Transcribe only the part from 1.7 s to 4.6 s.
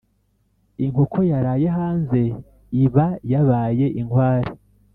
hanze iba yabaye inkware.